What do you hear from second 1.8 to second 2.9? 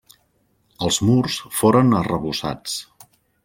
arrebossats.